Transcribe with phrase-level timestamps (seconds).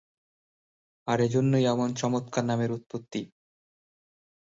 [1.07, 3.21] আর এজন্যই এমন চমৎকার নামের উৎপত্তি।